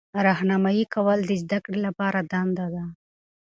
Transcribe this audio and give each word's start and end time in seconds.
راهنمایي 0.25 0.85
کول 0.93 1.19
د 1.25 1.31
زده 1.41 1.57
کړې 1.65 1.79
لپاره 1.87 2.19
دنده 2.31 2.67
ده. 2.73 2.85